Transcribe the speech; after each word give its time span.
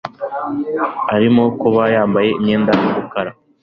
Arimo 1.15 1.43
kuba 1.61 1.81
yambaye 1.93 2.29
imyenda 2.39 2.69
yumukara. 2.79 3.31